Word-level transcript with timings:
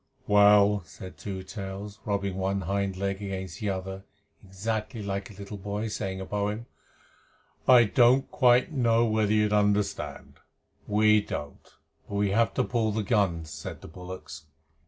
"Well," 0.25 0.81
said 0.83 1.15
Two 1.15 1.43
Tails, 1.43 1.99
rubbing 2.05 2.35
one 2.35 2.61
hind 2.61 2.97
leg 2.97 3.21
against 3.21 3.59
the 3.59 3.69
other, 3.69 4.03
exactly 4.43 5.03
like 5.03 5.29
a 5.29 5.33
little 5.35 5.57
boy 5.59 5.89
saying 5.89 6.19
a 6.19 6.25
poem, 6.25 6.65
"I 7.67 7.83
don't 7.83 8.27
quite 8.31 8.71
know 8.71 9.05
whether 9.05 9.31
you'd 9.31 9.53
understand." 9.53 10.39
"We 10.87 11.21
don't, 11.21 11.61
but 12.09 12.15
we 12.15 12.31
have 12.31 12.55
to 12.55 12.63
pull 12.63 12.91
the 12.91 13.03
guns," 13.03 13.51
said 13.51 13.81
the 13.81 13.87
bullocks. 13.87 14.47